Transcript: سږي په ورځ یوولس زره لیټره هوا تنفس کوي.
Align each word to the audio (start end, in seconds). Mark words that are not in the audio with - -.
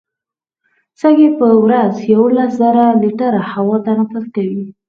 سږي 0.99 1.29
په 1.39 1.47
ورځ 1.63 1.93
یوولس 2.13 2.51
زره 2.61 2.85
لیټره 3.01 3.41
هوا 3.51 3.77
تنفس 3.87 4.25
کوي. 4.35 4.65